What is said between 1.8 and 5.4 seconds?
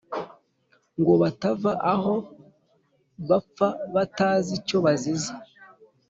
aho bapfa batazi icyo bazize.